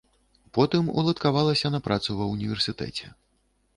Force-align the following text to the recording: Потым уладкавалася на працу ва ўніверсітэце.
Потым 0.57 0.87
уладкавалася 1.01 1.67
на 1.75 1.79
працу 1.89 2.09
ва 2.23 2.31
ўніверсітэце. 2.33 3.05